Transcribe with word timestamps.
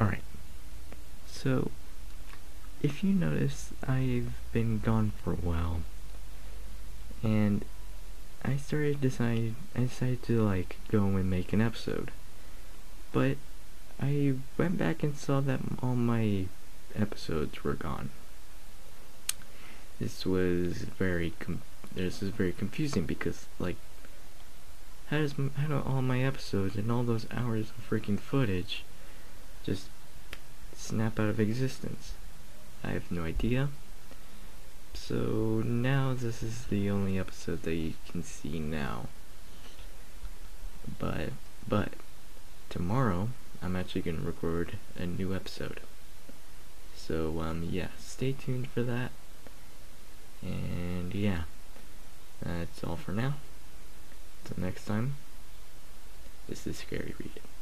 Alright. 0.00 0.22
So, 1.26 1.70
if 2.82 3.02
you 3.02 3.12
notice, 3.12 3.72
I've 3.86 4.32
been 4.52 4.80
gone 4.80 5.12
for 5.22 5.32
a 5.32 5.36
while. 5.36 5.80
And 7.22 7.64
I 8.44 8.56
started 8.56 9.00
decide 9.00 9.54
I 9.74 9.80
decided 9.80 10.22
to 10.24 10.42
like 10.42 10.76
go 10.88 11.04
and 11.04 11.30
make 11.30 11.52
an 11.52 11.60
episode. 11.60 12.10
But 13.12 13.38
I 14.00 14.34
went 14.58 14.78
back 14.78 15.02
and 15.02 15.16
saw 15.16 15.40
that 15.40 15.60
all 15.82 15.96
my 15.96 16.46
episodes 16.94 17.64
were 17.64 17.74
gone. 17.74 18.10
This 19.98 20.26
was 20.26 20.82
very 20.98 21.32
this 21.94 22.22
is 22.22 22.28
very 22.28 22.52
confusing 22.52 23.06
because 23.06 23.46
like 23.58 23.76
how 25.08 25.18
does 25.18 25.32
how 25.32 25.68
do 25.68 25.82
all 25.86 26.02
my 26.02 26.22
episodes 26.22 26.76
and 26.76 26.92
all 26.92 27.02
those 27.02 27.26
hours 27.32 27.70
of 27.70 27.88
freaking 27.88 28.20
footage 28.20 28.84
just 29.66 29.88
snap 30.76 31.18
out 31.18 31.28
of 31.28 31.40
existence? 31.40 32.12
I 32.84 32.90
have 32.90 33.10
no 33.10 33.24
idea. 33.24 33.68
So 34.94 35.62
now 35.64 36.14
this 36.14 36.42
is 36.42 36.66
the 36.66 36.88
only 36.88 37.18
episode 37.18 37.62
that 37.64 37.74
you 37.74 37.94
can 38.08 38.22
see 38.22 38.60
now. 38.60 39.06
But 40.98 41.30
but 41.68 41.90
tomorrow 42.70 43.30
I'm 43.60 43.74
actually 43.74 44.02
gonna 44.02 44.20
record 44.20 44.78
a 44.96 45.04
new 45.04 45.34
episode. 45.34 45.80
So 46.94 47.40
um 47.40 47.68
yeah, 47.68 47.88
stay 47.98 48.32
tuned 48.32 48.68
for 48.68 48.84
that. 48.84 49.10
And 50.42 51.12
yeah, 51.12 51.42
that's 52.40 52.84
all 52.84 52.96
for 52.96 53.12
now. 53.12 53.34
Until 54.44 54.64
next 54.64 54.84
time, 54.84 55.16
this 56.48 56.66
is 56.68 56.78
Scary 56.78 57.14
Regan. 57.18 57.55